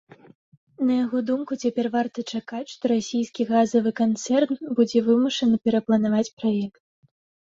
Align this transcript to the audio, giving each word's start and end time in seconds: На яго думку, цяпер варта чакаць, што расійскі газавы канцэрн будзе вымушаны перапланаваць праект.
На 0.85 0.93
яго 1.03 1.17
думку, 1.27 1.57
цяпер 1.65 1.85
варта 1.95 2.19
чакаць, 2.31 2.69
што 2.73 2.83
расійскі 2.93 3.45
газавы 3.51 3.91
канцэрн 4.01 4.53
будзе 4.79 4.99
вымушаны 5.09 5.55
перапланаваць 5.67 6.25
праект. 6.41 6.79